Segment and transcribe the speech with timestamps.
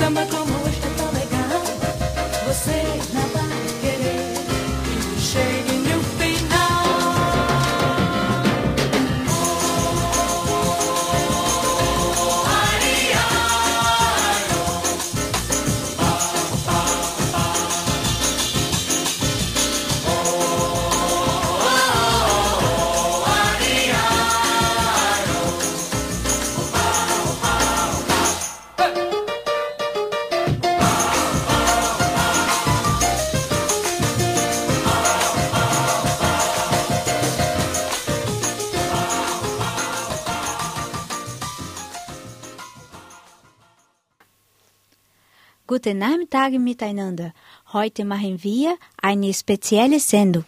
[0.00, 0.39] samba como
[45.82, 47.32] Guten Nachmittag miteinander.
[47.72, 50.44] Heute machen wir eine spezielle Sendung.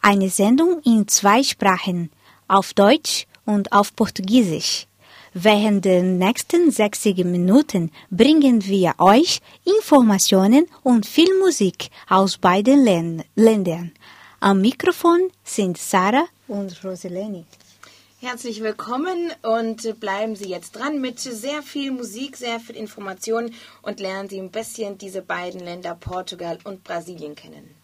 [0.00, 2.10] Eine Sendung in zwei Sprachen,
[2.48, 4.86] auf Deutsch und auf Portugiesisch.
[5.34, 13.24] Während der nächsten 60 Minuten bringen wir euch Informationen und viel Musik aus beiden Län-
[13.34, 13.92] Ländern.
[14.40, 17.44] Am Mikrofon sind Sarah und Roseleni.
[18.22, 23.50] Herzlich willkommen und bleiben Sie jetzt dran mit sehr viel Musik, sehr viel Information
[23.82, 27.74] und lernen Sie ein bisschen diese beiden Länder Portugal und Brasilien kennen.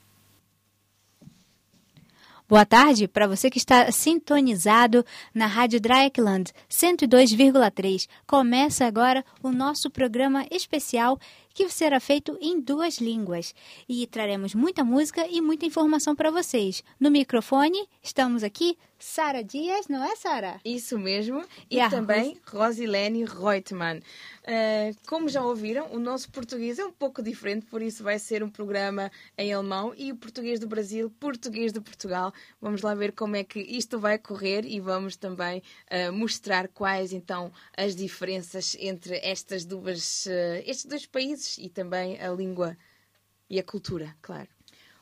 [2.49, 5.05] Boa tarde para você que está sintonizado
[5.35, 8.09] na Rádio Dreieckland 102,3.
[8.27, 11.19] Começa agora o nosso programa especial
[11.53, 13.55] que será feito em duas línguas
[13.87, 16.83] e traremos muita música e muita informação para vocês.
[16.99, 20.61] No microfone estamos aqui Sara Dias, não é Sara?
[20.65, 21.45] Isso mesmo.
[21.71, 23.99] E, a também Rosilene Reutemann.
[23.99, 28.43] Uh, como já ouviram, o nosso português é um pouco diferente, por isso vai ser
[28.43, 32.33] um programa em alemão e o português do Brasil, português de Portugal.
[32.61, 37.13] Vamos lá ver como é que isto vai correr e vamos também uh, mostrar quais
[37.13, 42.77] então as diferenças entre estas duas, uh, estes dois países e também a língua
[43.49, 44.58] e a cultura, claro.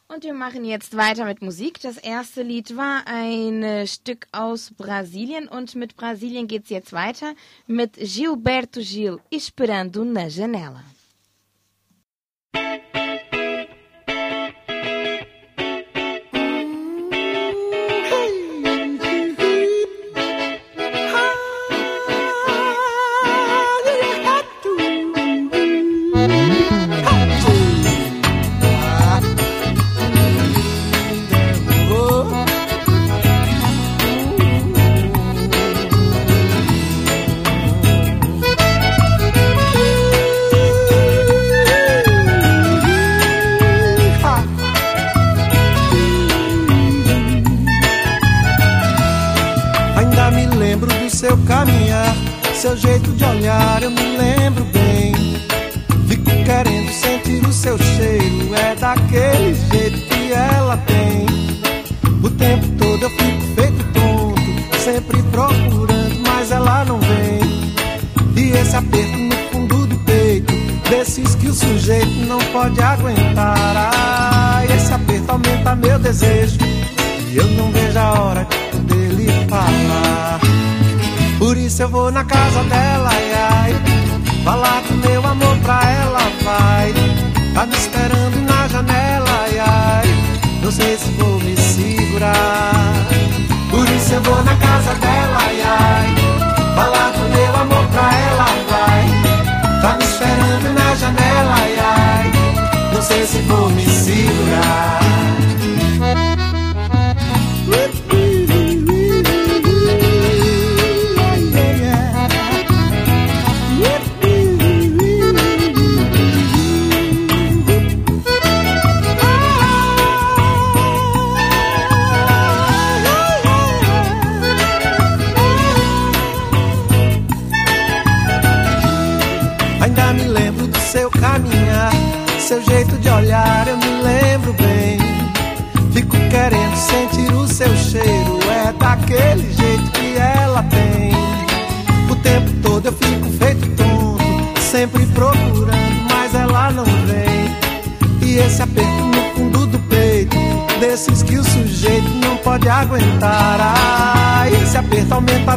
[0.08, 1.80] Und wir machen jetzt weiter mit Musik.
[1.80, 7.34] Das erste Lied war ein äh, Stück aus Brasilien und mit Brasilien geht's jetzt weiter
[7.66, 10.84] mit Gilberto Gil, Esperando na Janela.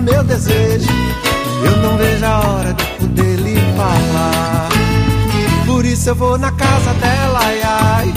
[0.01, 0.89] Meu desejo.
[1.63, 4.69] Eu não vejo a hora de poder lhe falar.
[5.65, 8.13] Por isso eu vou na casa dela, ai, ai.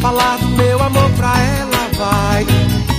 [0.00, 2.46] Falar do meu amor pra ela, vai.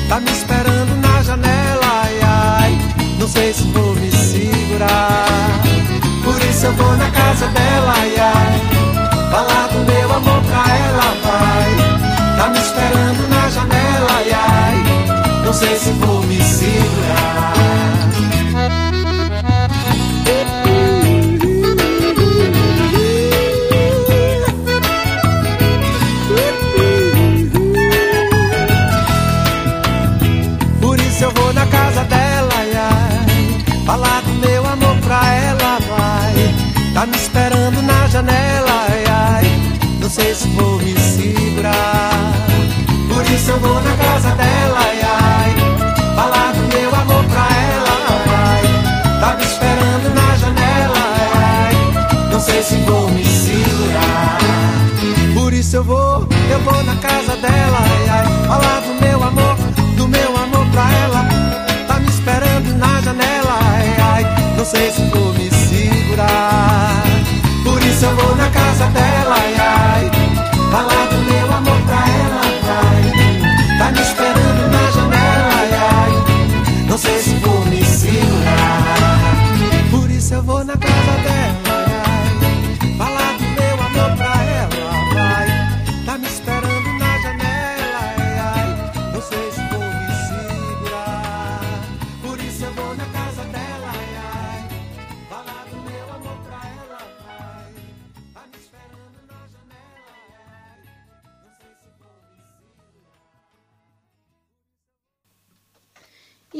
[0.09, 2.77] Tá me esperando na janela, ai, ai.
[3.19, 5.61] Não sei se vou me segurar.
[6.23, 8.61] Por isso eu vou na casa dela, ai, ai.
[9.31, 12.37] Falar do meu amor pra ela, vai.
[12.37, 15.45] Tá me esperando na janela, ai, ai.
[15.45, 17.94] Não sei se vou me segurar.
[55.75, 58.47] Eu vou, eu vou na casa dela, ai, ai.
[58.47, 59.55] Falar do meu amor,
[59.97, 61.25] do meu amor pra ela.
[61.85, 64.55] Tá me esperando na janela, ai, ai.
[64.57, 67.03] Não sei se vou me segurar.
[67.63, 70.11] Por isso eu vou na casa dela, ai, ai.
[70.71, 71.04] Falar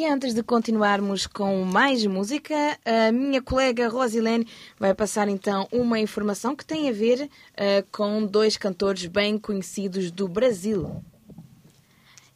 [0.06, 4.48] E antes de continuarmos com mais música, a minha colega Rosilene
[4.80, 10.12] vai passar então uma informação que tem a ver eh, com dois cantores bem conhecidos
[10.12, 11.04] do Brasil.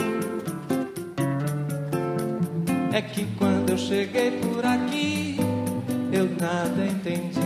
[2.92, 5.36] É que quando eu cheguei por aqui
[6.12, 7.40] Eu nada entendi.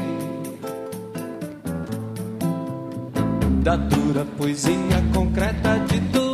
[3.62, 6.25] Da dura poesia concreta de tuas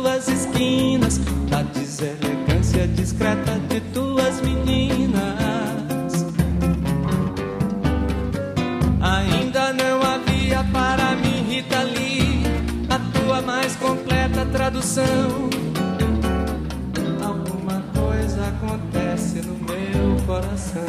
[0.53, 1.19] esquinas
[1.49, 5.23] Da deselegância discreta de tuas meninas
[9.01, 12.43] Ainda não havia para mim, Rita Lee,
[12.89, 15.49] a tua mais completa tradução.
[17.21, 20.81] Alguma coisa acontece no meu coração.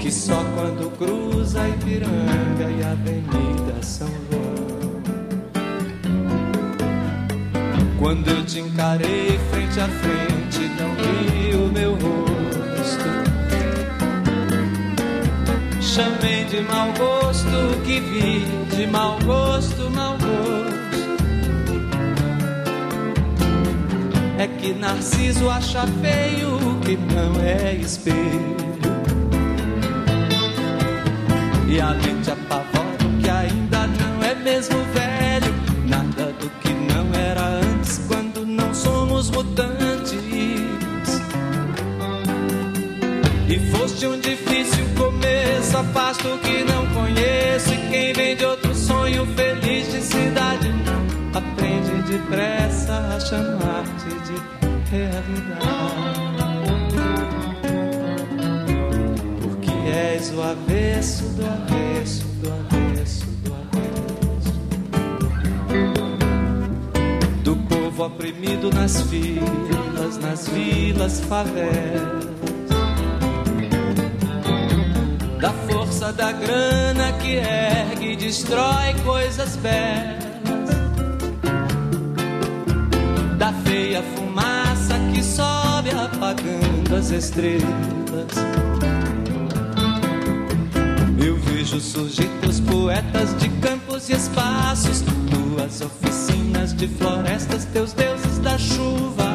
[0.00, 4.81] Que só quando cruza Ipiranga e Avenida São João.
[8.02, 13.04] Quando eu te encarei frente a frente, não vi o meu rosto.
[15.80, 18.44] Chamei de mau gosto que vi,
[18.74, 20.32] de mau gosto, mau gosto.
[24.36, 28.56] É que Narciso acha feio que não é espelho.
[31.68, 32.71] E a mente apavora
[44.02, 47.72] E foste um difícil começo, afasto o que não conheço.
[47.72, 50.68] E quem vem de outro sonho feliz de cidade
[51.32, 54.34] aprende depressa a chamar-te de
[54.90, 55.62] realidade.
[59.40, 64.52] Porque és o avesso do avesso do avesso do avesso.
[67.44, 72.31] Do povo oprimido nas filas, nas vilas, favelas.
[76.02, 80.24] Força da grana que ergue e destrói coisas belas.
[83.38, 87.62] Da feia fumaça que sobe apagando as estrelas.
[91.24, 98.38] Eu vejo surgir teus poetas de campos e espaços, tuas oficinas de florestas, teus deuses
[98.38, 99.31] da chuva.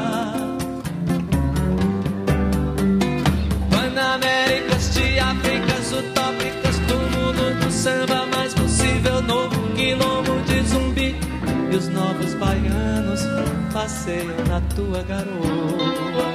[14.07, 16.27] Passeiam na tua garoa.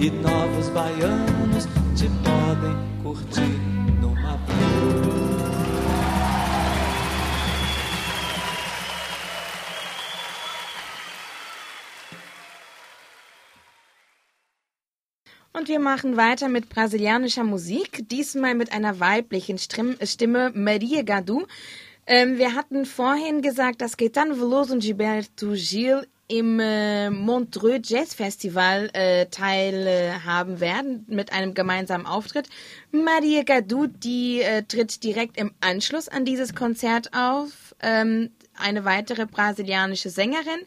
[0.00, 1.64] E novos baianos
[1.96, 3.54] te podem curtir
[4.00, 5.20] numa boa.
[15.52, 21.46] Und wir machen weiter mit brasilianischer Musik, diesmal mit einer weiblichen Stimm- Stimme, Maria Gadu.
[22.12, 28.14] Ähm, wir hatten vorhin gesagt, dass Caetano Veloso und Gilberto Gil im äh, Montreux Jazz
[28.14, 32.48] Festival äh, teilhaben werden mit einem gemeinsamen Auftritt.
[32.90, 37.76] Maria Gadu, die äh, tritt direkt im Anschluss an dieses Konzert auf.
[37.80, 40.66] Ähm, eine weitere brasilianische Sängerin, äh,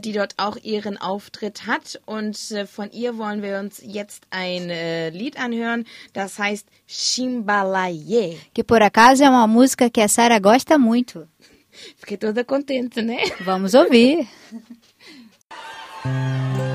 [0.00, 2.00] die dort auch ihren Auftritt hat.
[2.06, 8.38] Und äh, von ihr wollen wir uns jetzt ein äh, Lied anhören, das heißt Chimbalaye.
[8.54, 11.28] Que por acaso é uma música que a Sara gosta muito.
[11.98, 13.18] Fiquei toda contente, né?
[13.40, 14.26] Vamos ouvir.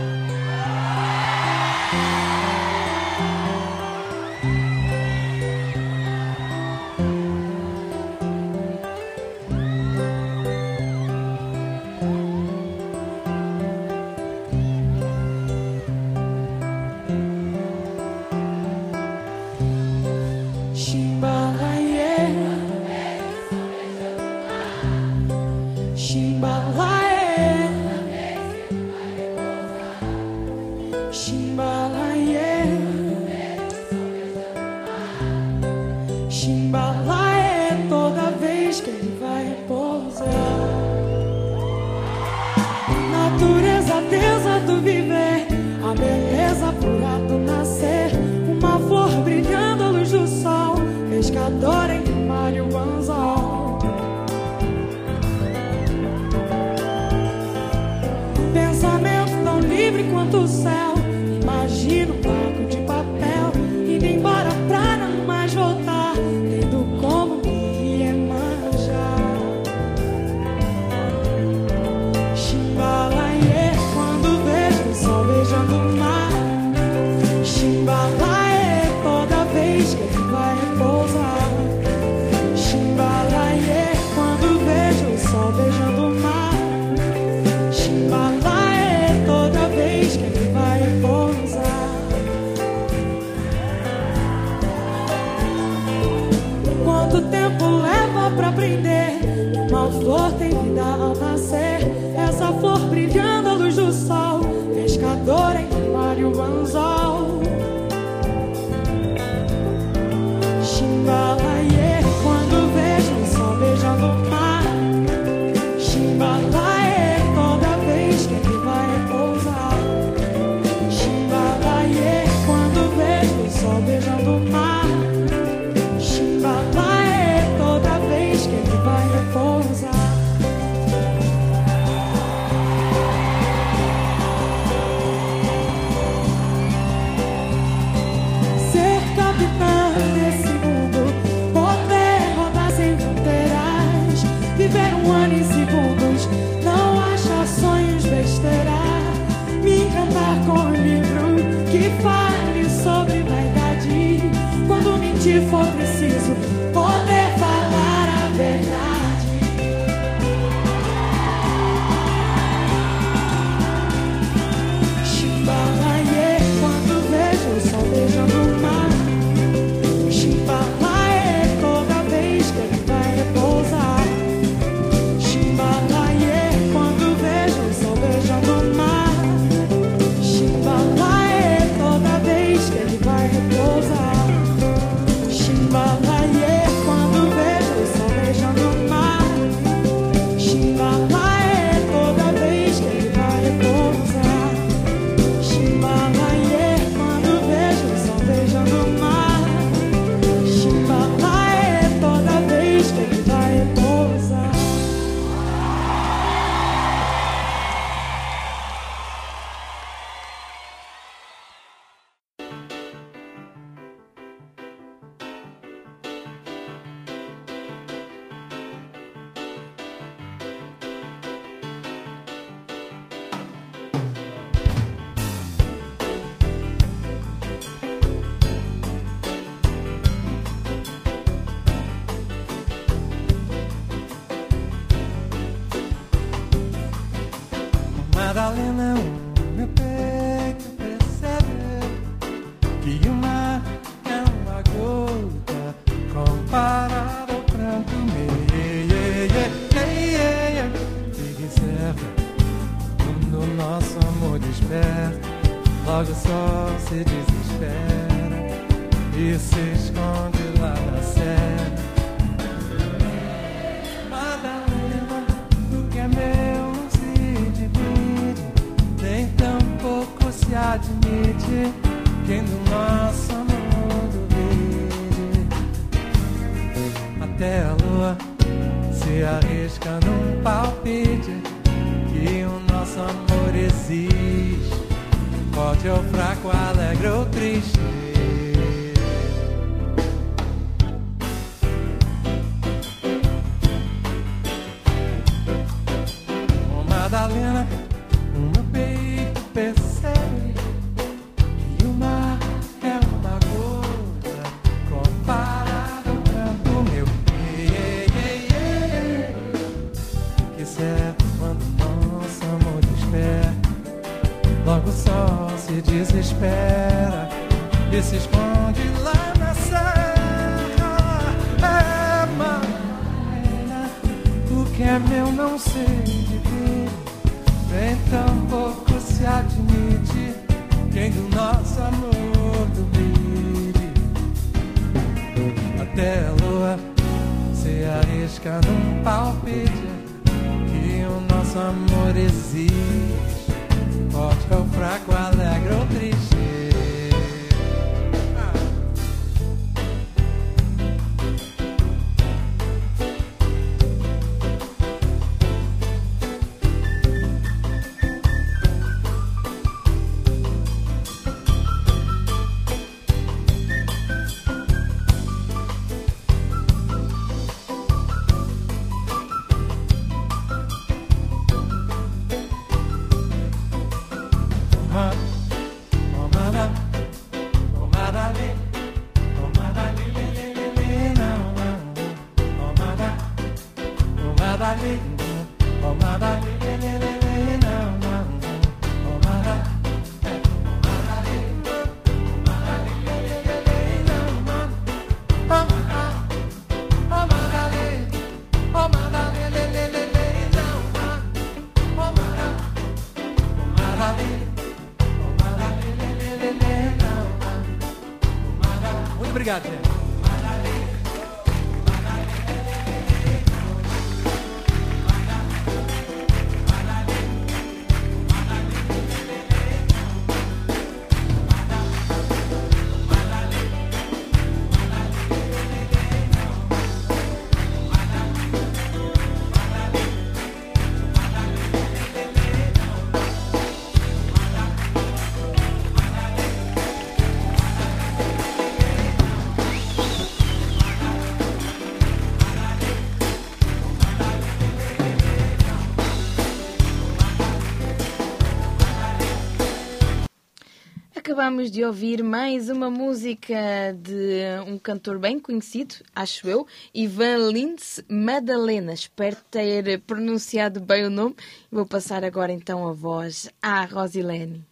[451.42, 453.58] acabamos de ouvir mais uma música
[454.00, 458.94] de um cantor bem conhecido, acho eu, Ivan Lins Madalena.
[458.94, 461.36] Espero ter pronunciado bem o nome.
[461.72, 464.64] Vou passar agora então a voz à Rosilene.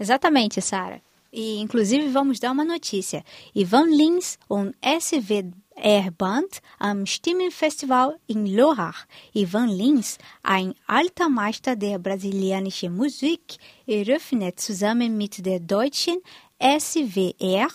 [0.00, 0.98] Exatamente, Sara.
[1.30, 3.22] E inclusive vamos dar uma notícia.
[3.54, 9.06] Ivan Lins, um SV R-Band am Stimmenfestival in Lohach.
[9.34, 16.16] Ivan Lins, ein alter Meister der brasilianischen Musik, eröffnet zusammen mit der deutschen
[16.58, 17.68] SWR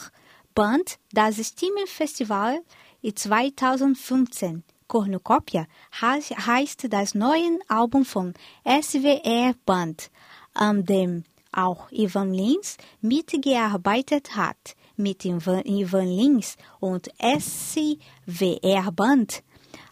[0.55, 2.61] Band das Stimmenfestival
[3.03, 4.63] 2015.
[4.89, 5.67] Cornucópia
[6.01, 8.33] heißt das neue Album von
[8.65, 10.09] SWR Band,
[10.53, 19.43] an dem auch Ivan Lins mitgearbeitet hat mit Ivan Lins und SCWR Band.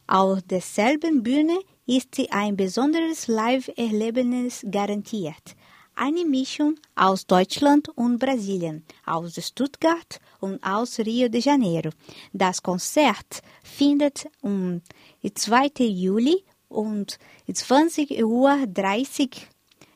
[0.08, 5.56] Auf derselben Bühne ist ein besonderes Live-Erlebnis garantiert.
[5.96, 11.90] Eine Mischung aus Deutschland und Brasilien, aus Stuttgart und aus Rio de Janeiro.
[12.32, 14.82] Das Konzert findet am
[15.22, 15.84] 2.
[15.86, 17.18] Juli und
[17.50, 18.58] 20.30 Uhr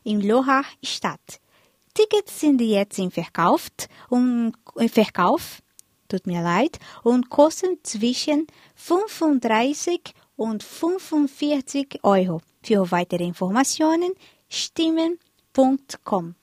[0.04, 1.40] in Loha statt.
[1.94, 3.68] Tickets sind jetzt im Verkauf,
[4.10, 5.62] um, im Verkauf
[6.08, 10.00] tut mir leid, und kosten zwischen 35
[10.36, 12.40] und 45 Euro.
[12.62, 14.12] Für weitere Informationen
[14.48, 16.34] stimmen.com.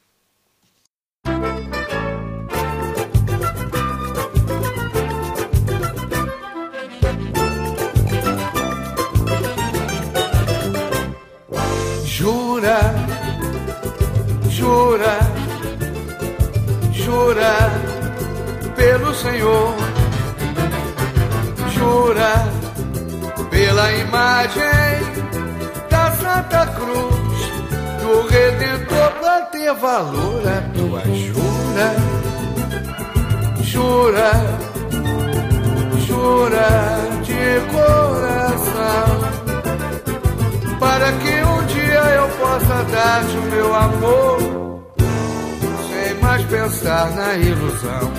[12.05, 12.93] Jura,
[14.49, 15.30] jura,
[17.11, 17.69] jura
[18.77, 19.75] pelo Senhor,
[21.73, 22.47] jura
[23.49, 24.63] pela imagem
[25.89, 27.37] da Santa Cruz,
[27.99, 31.95] do Redentor pra ter valor a tua jura,
[33.61, 34.31] jura,
[36.07, 36.69] jura
[37.23, 39.09] de coração.
[40.79, 44.70] Para que um dia eu possa dar-te o meu amor,
[46.21, 48.11] mais pensar na ilusão.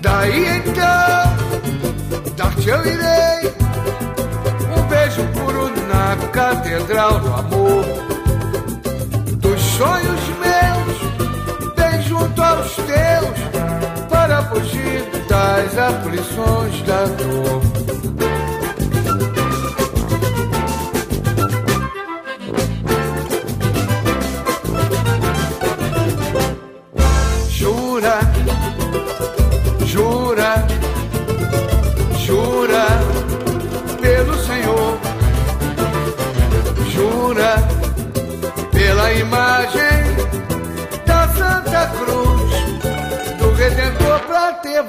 [0.00, 3.54] Daí então, dar-te eu irei
[4.76, 7.84] um beijo puro na catedral do amor,
[9.38, 17.60] dos sonhos meus, bem junto aos teus, para fugir das aflições da dor.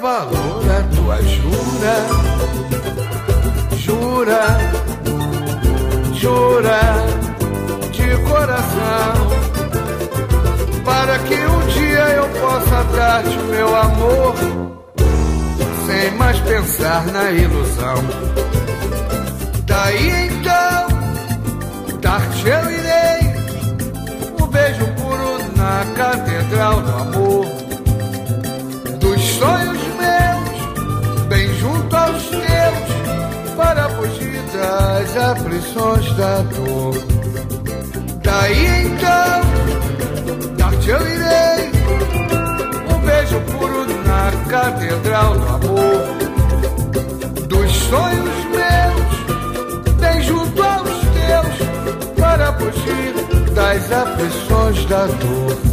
[0.02, 1.96] Valor a tua jura,
[3.76, 4.58] jura,
[6.12, 6.80] jura
[7.92, 9.14] de coração.
[10.84, 14.34] Para que um dia eu possa dar-te meu amor,
[15.86, 17.94] sem mais pensar na ilusão.
[19.64, 20.88] Daí então,
[22.00, 23.22] dar-te eu irei
[24.42, 27.61] um beijo puro na catedral do amor,
[36.16, 36.94] da dor.
[38.22, 39.40] Daí então,
[40.56, 41.70] dar-te eu irei
[42.94, 46.02] um beijo puro na catedral do amor,
[47.48, 53.14] dos sonhos meus, bem junto aos teus, para fugir
[53.54, 55.71] das aflições da dor.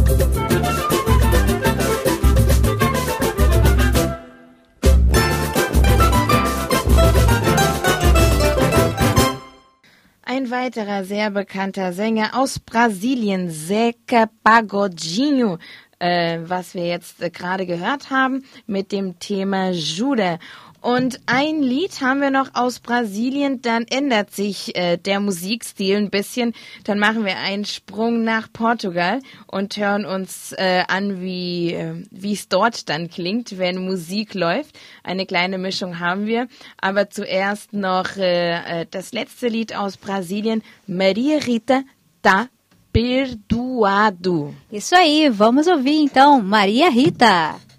[10.60, 15.56] Weiterer sehr bekannter Sänger aus Brasilien, Zeca Pagodinho,
[15.98, 20.38] äh, was wir jetzt äh, gerade gehört haben mit dem Thema Jude.
[20.80, 26.10] Und ein Lied haben wir noch aus Brasilien, dann ändert sich äh, der Musikstil ein
[26.10, 26.54] bisschen.
[26.84, 32.32] Dann machen wir einen Sprung nach Portugal und hören uns äh, an, wie äh, wie
[32.32, 34.78] es dort dann klingt, wenn Musik läuft.
[35.02, 36.48] Eine kleine Mischung haben wir.
[36.80, 41.82] Aber zuerst noch äh, äh, das letzte Lied aus Brasilien, Maria Rita
[42.22, 42.48] tá
[42.92, 44.54] perdoado.
[44.72, 47.69] Isso aí, vamos ouvir então Maria Rita.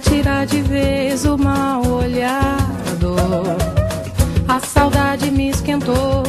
[0.00, 3.14] Tirar de vez o mal olhado.
[4.48, 6.24] A saudade me esquentou,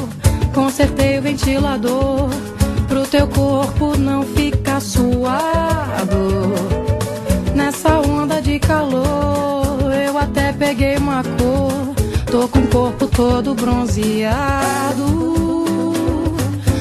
[0.53, 2.29] consertei o ventilador,
[2.87, 6.53] pro teu corpo não ficar suado.
[7.55, 15.05] Nessa onda de calor, eu até peguei uma cor, tô com o corpo todo bronzeado.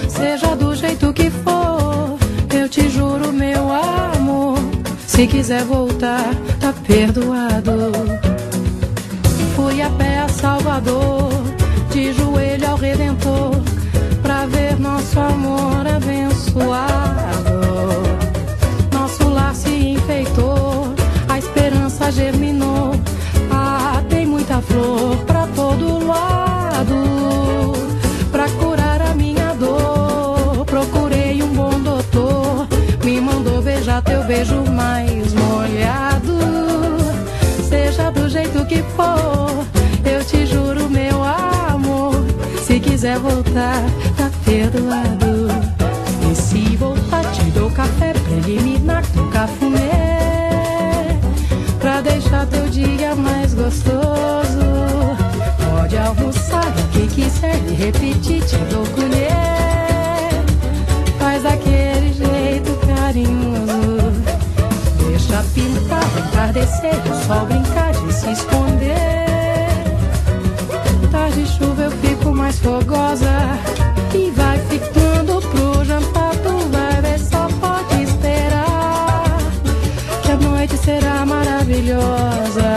[0.09, 2.19] Seja do jeito que for,
[2.55, 4.70] eu te juro, meu amor.
[5.11, 7.93] Se quiser voltar, tá perdoado.
[9.57, 11.31] Fui a pé a Salvador,
[11.91, 13.61] de joelho ao Redentor,
[14.23, 17.61] pra ver nosso amor abençoado.
[18.93, 20.95] Nosso lar se enfeitou,
[21.29, 22.93] a esperança germinou.
[23.51, 25.17] Ah, tem muita flor
[34.41, 36.39] beijo mais molhado.
[37.69, 39.67] Seja do jeito que for,
[40.05, 42.15] eu te juro, meu amor.
[42.65, 43.83] Se quiser voltar,
[44.17, 45.49] tá perdoado.
[46.31, 51.19] E se voltar, te dou café preliminar com cafuné.
[51.79, 53.99] Pra deixar teu dia mais gostoso.
[55.71, 60.31] Pode almoçar o que quiser e repetir, te dou colher.
[61.19, 63.60] Faz aquele jeito carinhoso.
[65.61, 69.69] Pintar, entardecer, o sol brincar de se esconder.
[71.11, 73.31] Tarde de chuva eu fico mais fogosa.
[74.15, 79.37] E vai ficando pro jantar, tu vai ver, só pode esperar.
[80.23, 82.70] Que a noite será maravilhosa.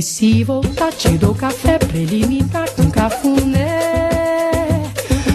[0.00, 4.80] E se voltar, te dou café preliminar com cafuné.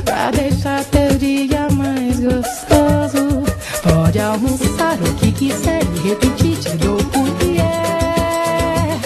[0.04, 3.44] Pra deixar teu dia mais gostoso.
[3.84, 8.98] Pode almoçar o que quiser e repetir, te dou o que é.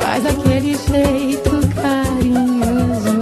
[0.00, 3.18] Faz aquele jeito carinhoso.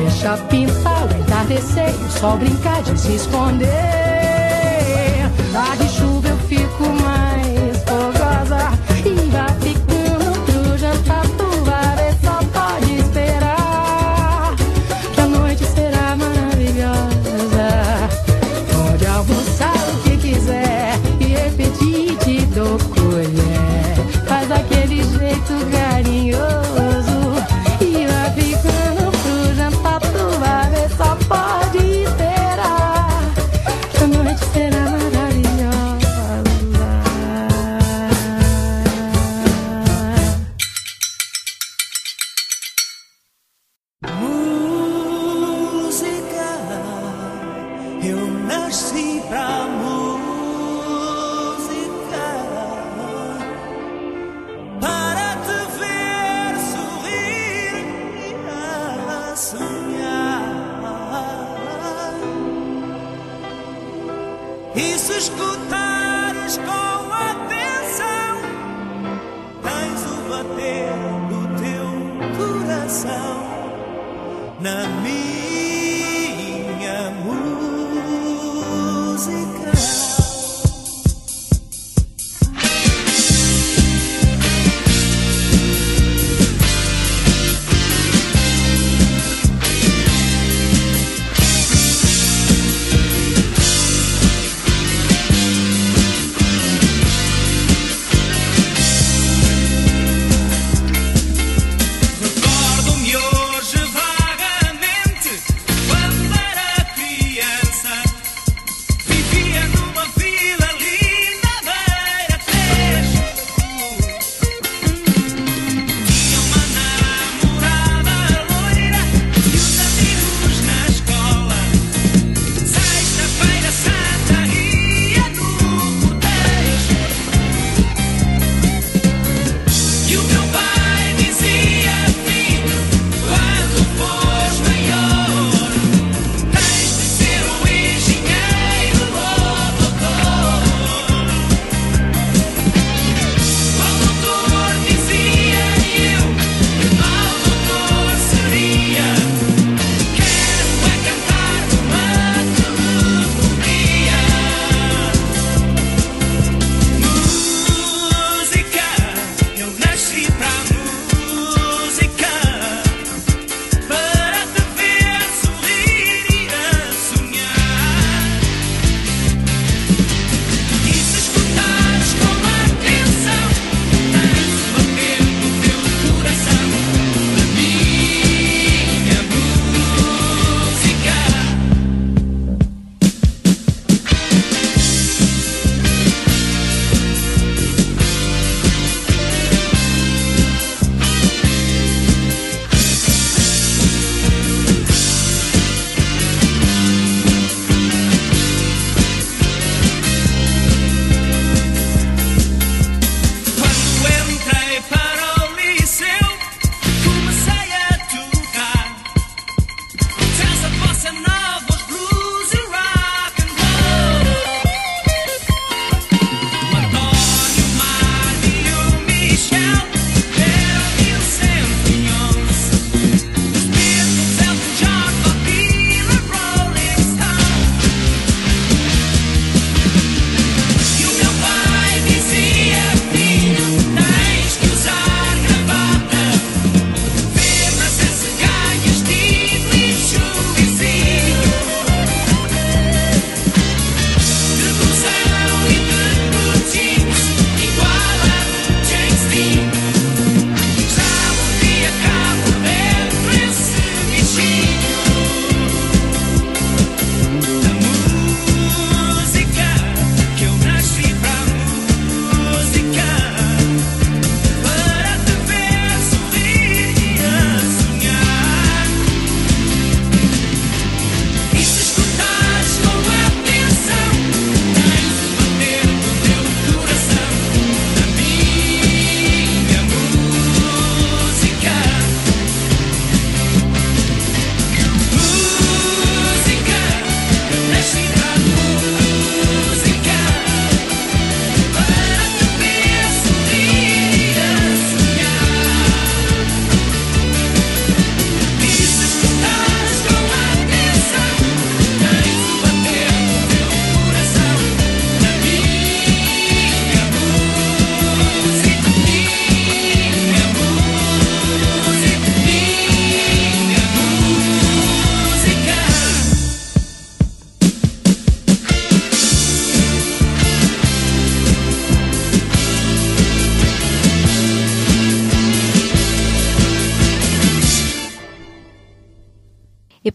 [0.00, 3.70] Deixa pintar o entardecer e o sol brincar de se esconder.
[5.52, 6.09] Tá de chuva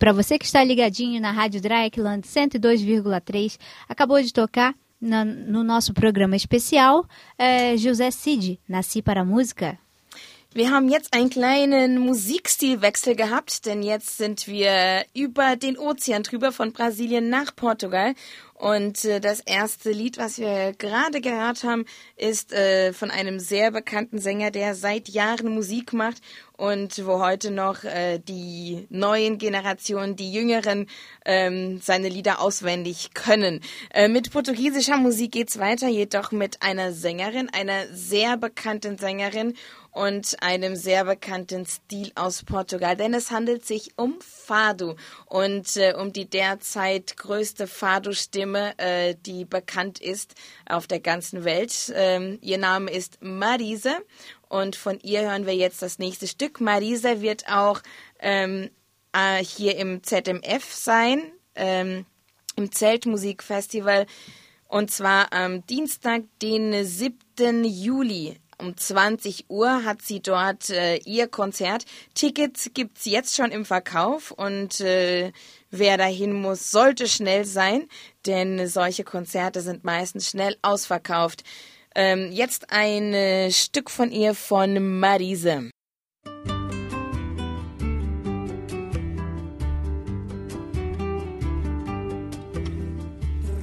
[0.05, 3.57] para você que está ligadinho na Rádio Dreikland 102,3,
[3.89, 7.07] acabou de tocar na, no nosso programa especial
[7.39, 9.79] äh, José Cid, Nasci para a Música.
[10.53, 16.53] Wir haben jetzt einen kleinen Musikstilwechsel gehabt, denn jetzt sind wir über den Ozean drüber
[16.53, 18.13] von Brasilien nach Portugal.
[18.53, 21.83] Und äh, das erste Lied, was wir gerade gehört haben,
[22.15, 26.21] ist äh, von einem sehr bekannten Sänger, der seit Jahren Musik macht
[26.57, 30.87] und wo heute noch äh, die neuen Generationen, die Jüngeren,
[31.25, 33.61] ähm, seine Lieder auswendig können.
[33.93, 39.55] Äh, mit portugiesischer Musik geht's weiter, jedoch mit einer Sängerin, einer sehr bekannten Sängerin
[39.95, 45.93] und einem sehr bekannten Stil aus Portugal, denn es handelt sich um Fado und äh,
[45.93, 50.35] um die derzeit größte Fado-Stimme, äh, die bekannt ist
[50.67, 51.93] auf der ganzen Welt.
[51.95, 53.95] Ähm, ihr Name ist Marise
[54.49, 56.61] und von ihr hören wir jetzt das nächste Stück.
[56.61, 57.81] Marisa wird auch
[58.19, 58.69] ähm,
[59.13, 62.05] äh, hier im ZMF sein, ähm,
[62.55, 64.05] im Zeltmusikfestival.
[64.67, 67.63] Und zwar am Dienstag, den 7.
[67.63, 71.85] Juli um 20 Uhr hat sie dort äh, ihr Konzert.
[72.13, 75.31] Tickets gibt's jetzt schon im Verkauf und äh,
[75.71, 77.87] wer dahin muss, sollte schnell sein,
[78.25, 81.43] denn solche Konzerte sind meistens schnell ausverkauft.
[81.97, 85.69] Ähm, jetzt ein äh, Stück von ihr von Marise.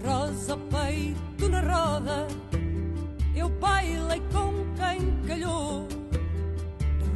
[0.02, 2.26] Rosa peito na roda,
[3.36, 5.86] eu bailei com quem calhou.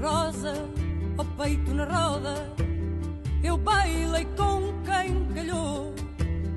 [0.02, 0.68] Rosa,
[1.16, 2.54] ao peito na roda,
[3.42, 5.94] eu bailei com quem calhou.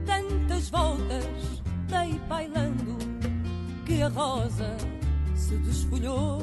[0.06, 2.99] Tantas voltas dei bailando
[4.00, 4.78] que a rosa
[5.36, 6.40] se desfolhou.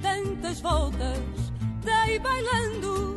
[0.00, 1.52] Tantas voltas
[1.84, 3.14] dei bailando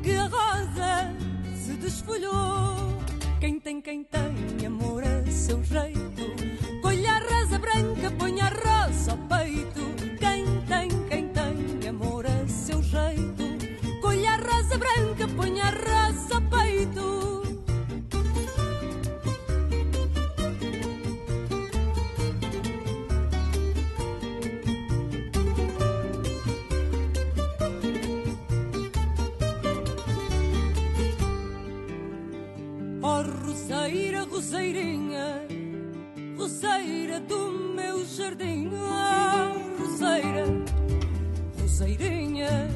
[0.00, 1.12] que a rosa
[1.56, 2.76] se desfolhou.
[3.40, 6.22] Quem tem, quem tem amor a seu jeito,
[6.82, 9.80] colha a rosa branca, põe a rosa ao peito.
[10.20, 16.36] Quem tem, quem tem amor a seu jeito, colha a rosa branca, põe a rosa
[16.36, 17.23] ao peito.
[33.84, 35.46] Roseira, roseirinha,
[36.38, 38.70] roseira do meu jardim.
[39.78, 40.46] Roseira,
[41.60, 42.70] roseirinha,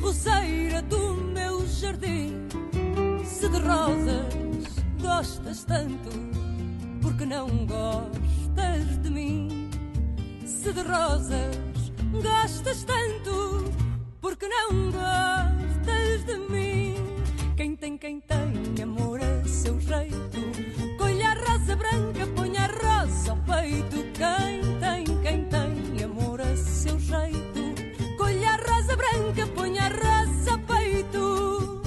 [0.00, 2.48] roseira do meu jardim.
[3.24, 4.66] Se de rosas
[5.00, 6.10] gostas tanto,
[7.00, 9.70] porque não gostas de mim?
[10.44, 11.56] Se de rosas
[12.20, 13.72] gostas tanto,
[14.20, 16.96] porque não gostas de mim?
[17.56, 18.45] Quem tem, quem tem
[19.66, 20.96] seu jeito.
[20.96, 23.96] Colha a rosa branca, põe a rosa ao peito.
[24.14, 28.16] Quem tem, quem tem amor a seu jeito.
[28.16, 31.82] Colha a rosa branca, põe a rosa ao peito.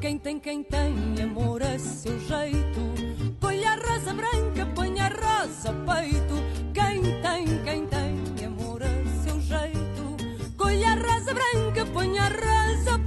[0.00, 2.69] Quem tem, quem tem amor a seu jeito
[5.66, 6.34] a peito.
[6.72, 10.16] Quem tem, quem tem amor a seu jeito.
[10.56, 12.98] Colha a rosa branca, põe a rosa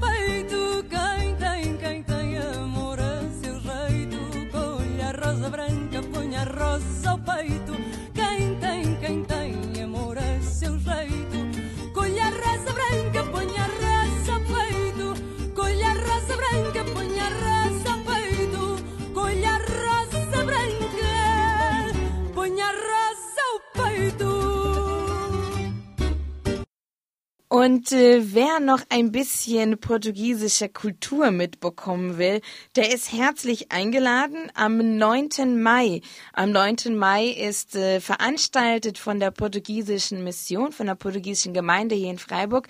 [27.64, 32.42] Und äh, wer noch ein bisschen portugiesische Kultur mitbekommen will,
[32.76, 35.62] der ist herzlich eingeladen am 9.
[35.62, 36.02] Mai.
[36.34, 36.94] Am 9.
[36.94, 42.68] Mai ist äh, veranstaltet von der portugiesischen Mission, von der portugiesischen Gemeinde hier in Freiburg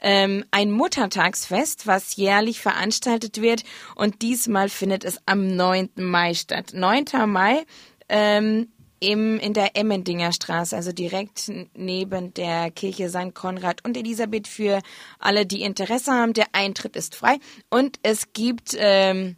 [0.00, 3.62] ähm, ein Muttertagsfest, was jährlich veranstaltet wird.
[3.94, 5.90] Und diesmal findet es am 9.
[5.98, 6.72] Mai statt.
[6.74, 7.04] 9.
[7.28, 7.64] Mai
[8.08, 8.71] ähm,
[9.02, 13.34] im, in der Emmendinger Straße, also direkt neben der Kirche St.
[13.34, 14.80] Konrad und Elisabeth für
[15.18, 16.32] alle, die Interesse haben.
[16.34, 17.38] Der Eintritt ist frei
[17.68, 19.36] und es gibt ähm,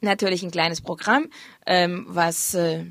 [0.00, 1.26] natürlich ein kleines Programm,
[1.66, 2.84] ähm, was äh,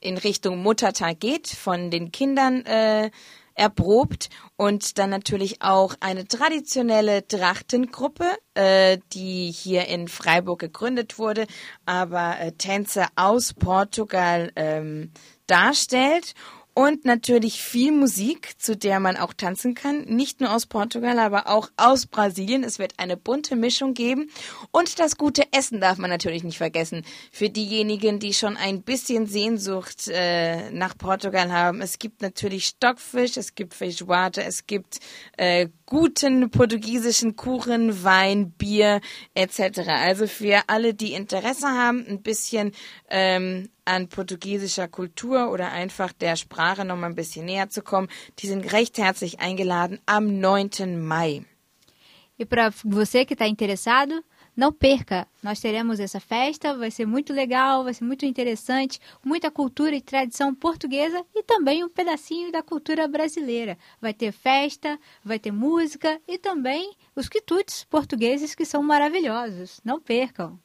[0.00, 3.10] in Richtung Muttertag geht, von den Kindern äh,
[3.56, 11.46] erprobt und dann natürlich auch eine traditionelle Trachtengruppe, äh, die hier in Freiburg gegründet wurde,
[11.86, 15.10] aber äh, Tänze aus Portugal ähm,
[15.46, 16.34] darstellt
[16.78, 20.02] und natürlich viel Musik, zu der man auch tanzen kann.
[20.02, 22.62] Nicht nur aus Portugal, aber auch aus Brasilien.
[22.64, 24.30] Es wird eine bunte Mischung geben.
[24.72, 27.02] Und das gute Essen darf man natürlich nicht vergessen.
[27.32, 31.80] Für diejenigen, die schon ein bisschen Sehnsucht äh, nach Portugal haben.
[31.80, 34.98] Es gibt natürlich Stockfisch, es gibt Feijoada, es gibt
[35.38, 39.00] äh, guten portugiesischen Kuchen, Wein, Bier
[39.34, 39.88] etc.
[39.88, 42.72] Also für alle, die Interesse haben, ein bisschen
[43.08, 48.08] ähm, an portugiesischer Kultur oder einfach der Sprache noch mal ein bisschen näher zu kommen,
[48.40, 51.00] die sind recht herzlich eingeladen am 9.
[51.00, 51.44] Mai.
[52.38, 54.22] E para você que está interessado,
[54.56, 55.28] não perca.
[55.42, 60.00] Nós teremos essa festa, vai ser muito legal, vai ser muito interessante, muita cultura e
[60.00, 63.76] tradição portuguesa e também um pedacinho da cultura brasileira.
[64.00, 69.80] Vai ter festa, vai ter música e também os quitutes portugueses que são maravilhosos.
[69.84, 70.58] Não percam.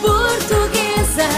[0.00, 1.28] Portuguesa.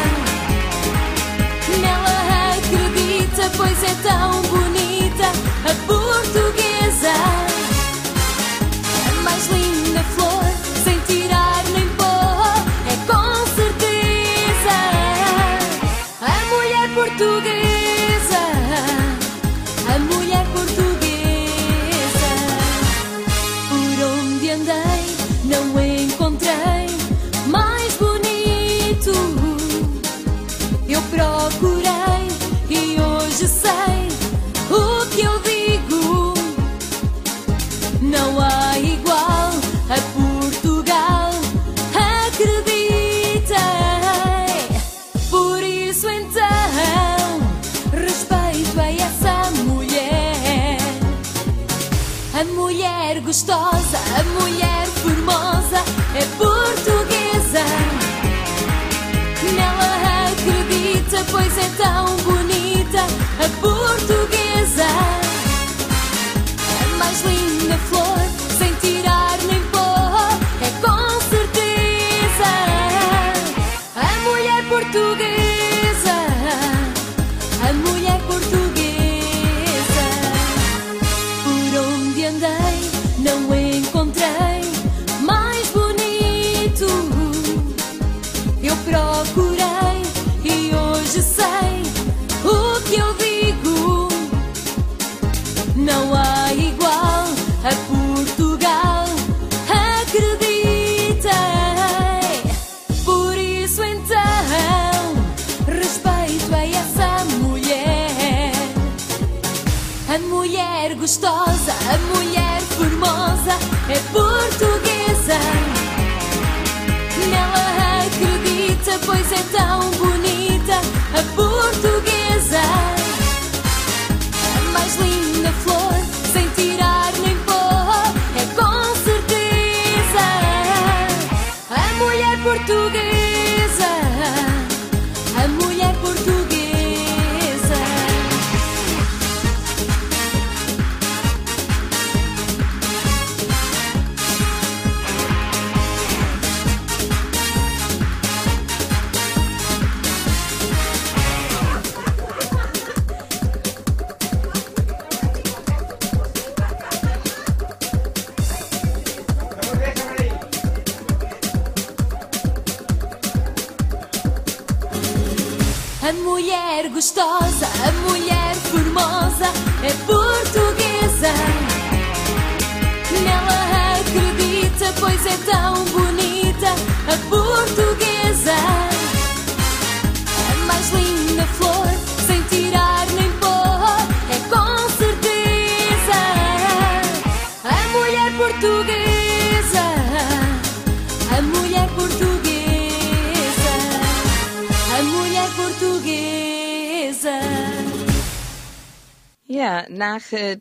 [1.80, 2.16] Nela
[2.56, 5.26] acredita, pois é tão bonita
[5.64, 7.14] a portuguesa.
[9.08, 10.43] A mais linda flor,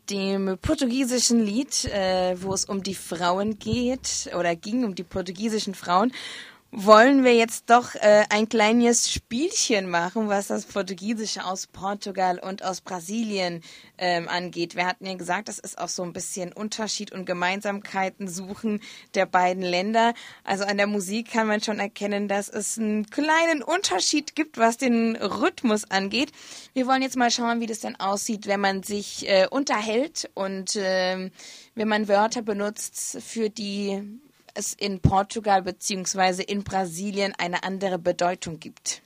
[0.10, 5.76] dem portugiesischen Lied, äh, wo es um die Frauen geht oder ging, um die portugiesischen
[5.76, 6.12] Frauen,
[6.76, 12.64] wollen wir jetzt doch äh, ein kleines Spielchen machen, was das Portugiesische aus Portugal und
[12.64, 13.62] aus Brasilien
[14.00, 14.76] ähm, angeht.
[14.76, 18.82] Wir hatten ja gesagt, das ist auch so ein bisschen Unterschied und Gemeinsamkeiten suchen
[19.14, 20.16] der beiden Länder.
[20.44, 24.78] Also an der Musik kann man schon erkennen, dass es einen kleinen Unterschied gibt, was
[24.78, 26.32] den Rhythmus angeht.
[26.74, 30.76] Wir wollen jetzt mal schauen, wie das denn aussieht, wenn man sich äh, unterhält und
[30.76, 31.30] ähm,
[31.76, 34.20] wenn man Wörter benutzt, für die
[34.54, 39.02] es in Portugal beziehungsweise in Brasilien eine andere Bedeutung gibt.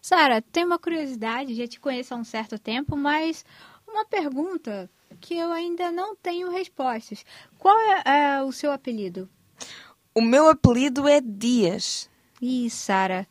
[0.00, 3.44] Sara, tem uma curiosidade, já te conheço há um certo tempo, mas
[3.86, 4.90] uma pergunta
[5.20, 7.24] que eu ainda não tenho respostas.
[7.58, 9.28] Qual é, é o seu apelido?
[10.14, 12.10] O meu apelido é Dias.
[12.40, 13.28] Ih, Sara,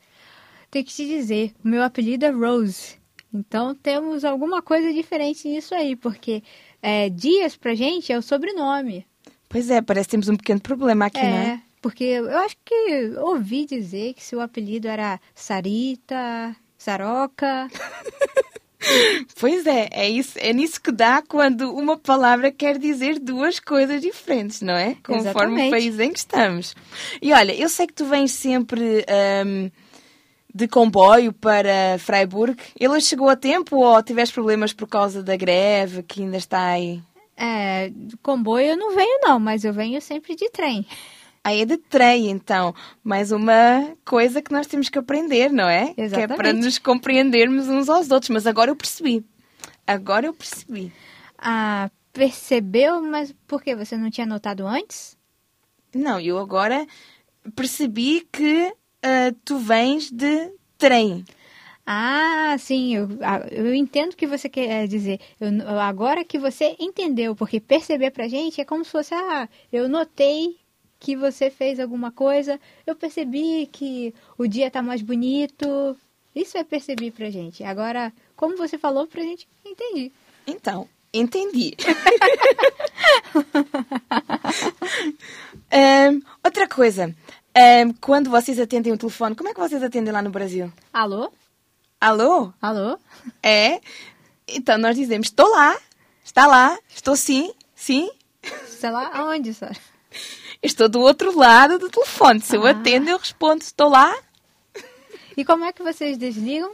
[0.70, 2.98] tem que te dizer, o meu apelido é Rose.
[3.34, 6.42] Então temos alguma coisa diferente nisso aí, porque
[6.82, 9.06] é, Dias pra gente é o sobrenome.
[9.52, 11.48] Pois é, parece que temos um pequeno problema aqui, não é?
[11.48, 17.68] É, porque eu acho que ouvi dizer que seu apelido era Sarita, Saroca.
[19.40, 24.02] Pois é, é, isso, é nisso que dá quando uma palavra quer dizer duas coisas
[24.02, 24.96] diferentes, não é?
[25.04, 25.68] Conforme Exatamente.
[25.68, 26.76] o país em que estamos.
[27.22, 29.70] E olha, eu sei que tu vens sempre ahm,
[30.54, 32.58] de comboio para Freiburg.
[32.80, 37.02] Ele chegou a tempo ou tiveste problemas por causa da greve que ainda está aí?
[37.44, 40.86] É, comboio eu não venho não, mas eu venho sempre de trem.
[41.44, 42.76] Aí é de trem, então.
[43.04, 45.92] Mais uma coisa que nós temos que aprender, não é?
[45.96, 46.66] Que é para Exatamente.
[46.66, 48.30] nos compreendermos uns aos outros.
[48.30, 49.26] Mas agora eu percebi.
[49.88, 50.94] Agora eu percebi.
[51.36, 53.02] Ah, percebeu?
[53.02, 55.18] Mas por que você não tinha notado antes?
[55.96, 56.86] Não, eu agora
[57.56, 58.72] percebi que
[59.02, 61.26] ah, tu vens de trem.
[61.86, 65.20] Ah, sim, eu, ah, eu entendo o que você quer dizer.
[65.40, 69.90] Eu, agora que você entendeu, porque perceber pra gente é como se fosse, ah, eu
[69.90, 70.58] notei
[71.00, 75.98] que você fez alguma coisa, eu percebi que o dia tá mais bonito.
[76.34, 77.64] Isso é perceber pra gente.
[77.64, 80.12] Agora, como você falou pra gente, entendi.
[80.46, 81.76] Então, entendi.
[85.72, 87.14] Ahm, outra coisa.
[87.54, 90.72] Ahm, quando vocês atendem o telefone, como é que vocês atendem lá no Brasil?
[90.94, 91.32] Alô?
[92.06, 92.52] Alô?
[92.60, 92.98] Alô?
[93.44, 93.80] É?
[94.48, 95.78] Então nós dizemos, estou lá,
[96.24, 98.10] está lá, estou sim, sim.
[98.66, 99.78] Sei lá, aonde, Sara?
[100.64, 102.42] Estou do outro lado do telefone.
[102.42, 102.72] Se eu Ah.
[102.72, 104.12] atendo, eu respondo, estou lá.
[105.38, 106.74] E como é que vocês desligam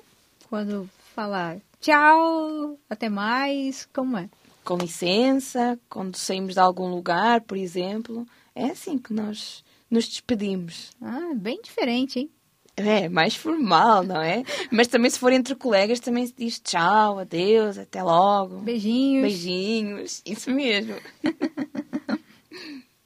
[0.50, 3.88] quando falar tchau, até mais?
[3.94, 4.30] Como é?
[4.64, 8.26] Com licença, quando saímos de algum lugar, por exemplo.
[8.56, 10.92] É assim que nós nos despedimos.
[11.02, 12.32] Ah, bem diferente, hein?
[12.78, 14.44] É, mais formal, não é?
[14.72, 18.60] Mas também se for entre colegas, também se diz tchau, adeus, até logo.
[18.60, 19.24] Beijinhos.
[19.24, 20.96] Beijinhos, isso mesmo.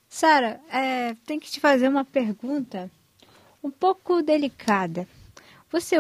[0.10, 2.92] Sara, é, tem que te fazer uma pergunta
[3.64, 5.08] um pouco delicada.
[5.72, 5.96] Você,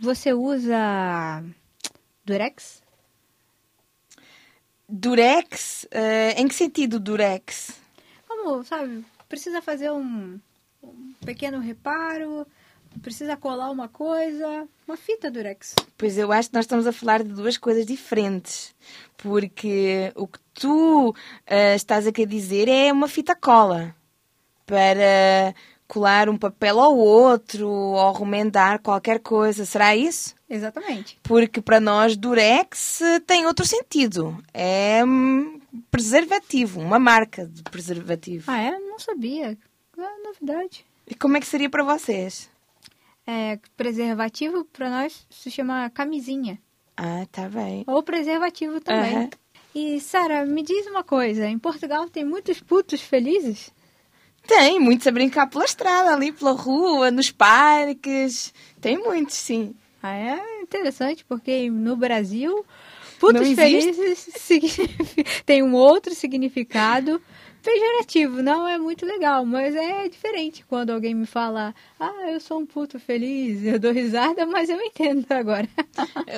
[0.00, 1.44] você usa
[2.24, 2.82] Durex?
[4.88, 5.86] Durex?
[5.90, 7.78] eh, em que sentido Durex?
[8.26, 10.40] Como, sabe, precisa fazer um,
[10.82, 12.46] um pequeno reparo,
[13.00, 15.74] precisa colar uma coisa, uma fita Durex.
[15.96, 18.74] Pois eu acho que nós estamos a falar de duas coisas diferentes.
[19.16, 21.14] Porque o que tu
[21.46, 23.94] eh, estás a querer dizer é uma fita cola
[24.66, 25.54] para
[25.86, 29.64] colar um papel ao outro ou remendar qualquer coisa.
[29.64, 30.34] Será isso?
[30.48, 31.18] Exatamente.
[31.22, 34.42] Porque para nós Durex tem outro sentido.
[34.52, 38.50] É hum, preservativo, uma marca de preservativo.
[38.50, 38.78] Ah, é?
[38.78, 39.56] Não sabia.
[39.98, 40.84] É novidade.
[41.06, 42.50] E como é que seria para vocês?
[43.26, 46.58] É, preservativo para nós se chama camisinha.
[46.96, 47.84] Ah, tá bem.
[47.86, 49.16] Ou preservativo também.
[49.16, 49.30] Aham.
[49.74, 53.72] E, Sara, me diz uma coisa: em Portugal tem muitos putos felizes?
[54.46, 58.52] Tem muitos a brincar pela estrada, ali pela rua, nos parques.
[58.80, 59.74] Tem muitos, sim.
[60.02, 62.66] Ah, é interessante, porque no Brasil,
[63.20, 64.28] putos felizes
[65.46, 67.22] tem um outro significado
[67.62, 72.58] pejorativo, não é muito legal, mas é diferente quando alguém me fala, ah, eu sou
[72.58, 75.68] um puto feliz, eu dou risada, mas eu entendo agora.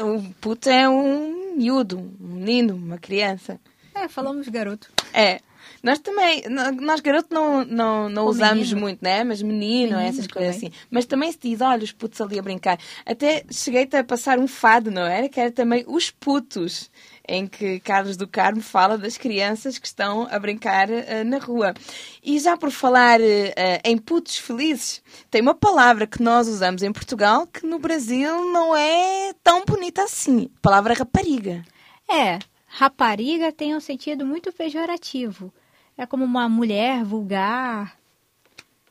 [0.04, 3.58] O puto é um miúdo, um menino, uma criança.
[3.94, 4.90] É, falamos garoto.
[5.12, 5.40] É.
[5.82, 6.42] Nós também,
[6.80, 8.80] nós garoto não, não, não usamos menino.
[8.80, 9.24] muito, né?
[9.24, 10.68] Mas menino, Menino essas coisas também.
[10.70, 10.86] assim.
[10.90, 12.78] Mas também se diz, olha, os putos ali a brincar.
[13.04, 15.28] Até cheguei-te a passar um fado, não era?
[15.28, 16.90] Que era também os putos,
[17.26, 21.74] em que Carlos do Carmo fala das crianças que estão a brincar eh, na rua.
[22.22, 26.92] E já por falar eh, em putos felizes, tem uma palavra que nós usamos em
[26.92, 30.50] Portugal que no Brasil não é tão bonita assim.
[30.56, 31.64] A palavra rapariga.
[32.10, 32.38] É,
[32.74, 35.52] rapariga tem um sentido muito pejorativo.
[35.96, 37.96] É como uma mulher vulgar.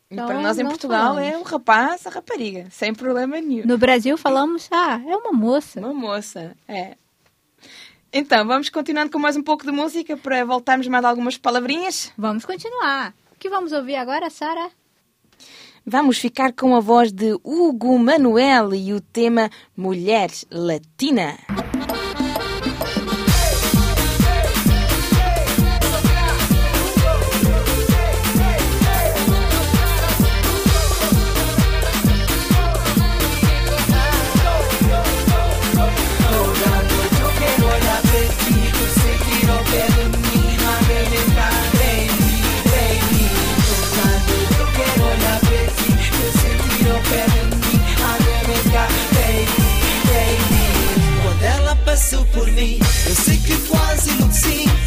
[0.10, 1.34] Então, para nós em Portugal falamos.
[1.34, 3.66] é um rapaz, a rapariga, sem problema nenhum.
[3.66, 5.82] No Brasil falamos, ah, é uma moça.
[5.82, 6.96] Uma moça, é.
[8.14, 12.14] Então, vamos continuando com mais um pouco de música para voltarmos mais algumas palavrinhas.
[12.18, 13.14] Vamos continuar.
[13.36, 14.70] O que vamos ouvir agora, Sara?
[15.86, 21.38] Vamos ficar com a voz de Hugo Manuel e o tema Mulher Latina.
[52.22, 54.83] Por mim, eu sei que quase enlouqueci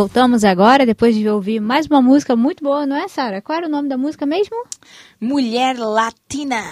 [0.00, 3.42] voltamos agora, depois de ouvir mais uma música muito boa, não é, Sara?
[3.42, 4.56] Qual era o nome da música mesmo?
[5.20, 6.64] Mulher Latina.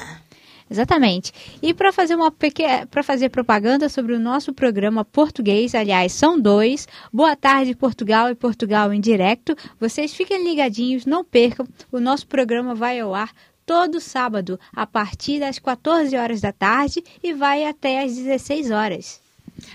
[0.70, 1.30] Exatamente.
[1.60, 6.40] E para fazer uma pequena, para fazer propaganda sobre o nosso programa português, aliás, são
[6.40, 6.88] dois.
[7.12, 9.54] Boa tarde Portugal e Portugal em direto.
[9.78, 11.68] Vocês fiquem ligadinhos, não percam.
[11.92, 13.30] O nosso programa vai ao ar
[13.66, 19.27] todo sábado a partir das 14 horas da tarde e vai até às 16 horas.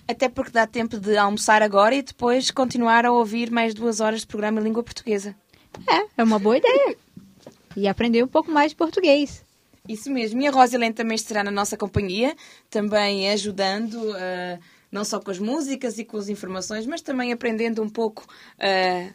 [0.08, 4.22] Até porque dá tempo de almoçar agora e depois continuar a ouvir mais duas horas
[4.22, 5.36] de programa em língua portuguesa.
[5.88, 6.96] É, é uma boa ideia.
[7.76, 9.44] E aprender um pouco mais de português.
[9.88, 10.42] Isso mesmo.
[10.42, 12.36] E a Rosilene também estará na nossa companhia,
[12.70, 14.60] também ajudando, uh,
[14.92, 19.14] não só com as músicas e com as informações, mas também aprendendo um pouco uh,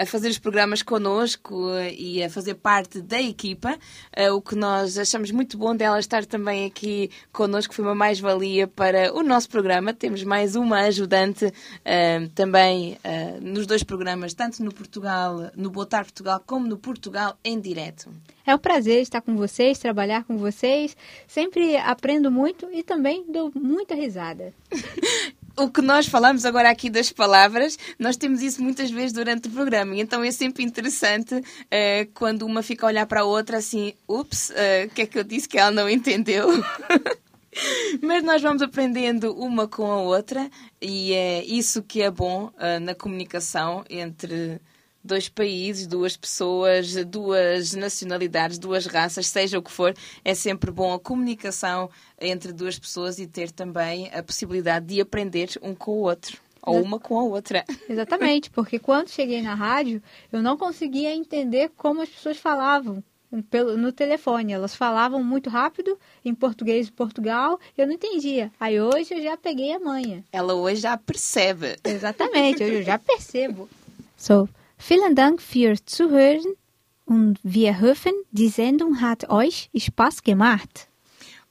[0.00, 3.78] a fazer os programas connosco eh, e a fazer parte da equipa,
[4.16, 8.66] uh, o que nós achamos muito bom dela estar também aqui connosco, foi uma mais-valia
[8.66, 9.92] para o nosso programa.
[9.92, 12.98] Temos mais uma ajudante uh, também
[13.42, 18.10] nos dois programas, tanto no Portugal, no Botar Portugal, como no Portugal em direto.
[18.46, 20.96] É um prazer estar com vocês, trabalhar com vocês.
[21.26, 24.54] Sempre aprendo muito e também dou muita risada.
[25.60, 29.50] o que nós falamos agora aqui das palavras, nós temos isso muitas vezes durante o
[29.50, 29.96] programa.
[29.96, 34.50] Então é sempre interessante uh, quando uma fica a olhar para a outra assim, ups,
[34.54, 36.48] eh, o uh, que é que eu disse que ela não entendeu?
[38.00, 40.48] Mas nós vamos aprendendo uma com a outra
[40.80, 44.60] e é isso que é bom uh, na comunicação entre
[45.02, 49.94] dois países, duas pessoas, duas nacionalidades, duas raças, seja o que for,
[50.24, 51.90] é sempre bom a comunicação
[52.20, 56.38] entre duas pessoas e ter também a possibilidade de aprender um com o outro.
[56.62, 57.64] Ou uma com a outra.
[57.88, 63.02] Exatamente, porque quando cheguei na rádio, eu não conseguia entender como as pessoas falavam
[63.48, 64.52] pelo, no telefone.
[64.52, 68.50] Elas falavam muito rápido em português de Portugal, eu não entendia.
[68.58, 70.24] Aí hoje eu já peguei a manha.
[70.32, 71.76] Ela hoje já percebe.
[71.84, 73.68] Exatamente, hoje eu já percebo.
[74.16, 74.48] So,
[74.82, 76.42] Vielen Dank fürs Zuhören
[77.04, 80.88] und wir hoffen, die Sendung hat euch Spaß gemacht.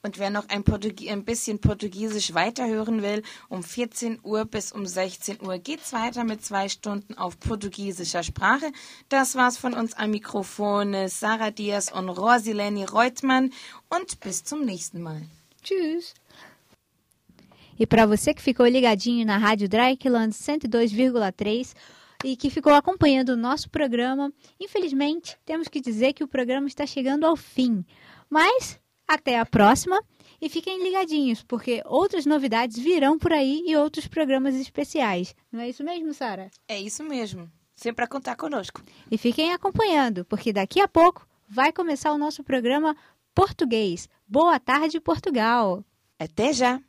[0.02, 5.42] Und wer noch ein, ein, bisschen Portugiesisch weiterhören will, um 14 Uhr bis um 16
[5.42, 8.72] Uhr geht's weiter mit zwei Stunden auf portugiesischer Sprache.
[9.08, 13.52] Das war's von uns am Mikrofon Sarah Diaz und Rosilene Reutmann
[13.90, 15.22] und bis zum nächsten Mal.
[15.62, 16.14] Tschüss.
[17.78, 21.74] E para você que ficou ligadinho na Rádio Dreikland 102,3,
[22.24, 24.32] e que ficou acompanhando o nosso programa.
[24.58, 27.84] Infelizmente, temos que dizer que o programa está chegando ao fim.
[28.28, 30.00] Mas até a próxima
[30.40, 35.34] e fiquem ligadinhos, porque outras novidades virão por aí e outros programas especiais.
[35.52, 36.50] Não é isso mesmo, Sara?
[36.66, 37.50] É isso mesmo.
[37.74, 38.82] Sempre a contar conosco.
[39.10, 42.96] E fiquem acompanhando, porque daqui a pouco vai começar o nosso programa
[43.34, 44.08] Português.
[44.26, 45.84] Boa tarde, Portugal.
[46.18, 46.80] Até já.